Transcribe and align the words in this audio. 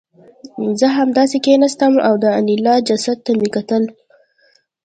زه 0.79 0.87
همداسې 0.97 1.37
کېناستم 1.45 1.93
او 2.07 2.13
د 2.23 2.25
انیلا 2.39 2.75
جسد 2.87 3.17
ته 3.25 3.31
مې 3.39 3.47
کتل 3.55 3.83